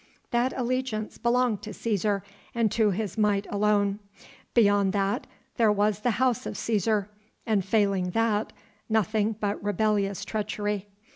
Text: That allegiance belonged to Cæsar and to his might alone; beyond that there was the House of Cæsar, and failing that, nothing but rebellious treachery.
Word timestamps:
That 0.31 0.51
allegiance 0.57 1.19
belonged 1.19 1.61
to 1.61 1.69
Cæsar 1.69 2.23
and 2.55 2.71
to 2.71 2.89
his 2.89 3.19
might 3.19 3.45
alone; 3.51 3.99
beyond 4.55 4.93
that 4.93 5.27
there 5.57 5.71
was 5.71 5.99
the 5.99 6.09
House 6.17 6.47
of 6.47 6.55
Cæsar, 6.55 7.09
and 7.45 7.63
failing 7.63 8.09
that, 8.09 8.51
nothing 8.89 9.35
but 9.39 9.63
rebellious 9.63 10.25
treachery. 10.25 10.87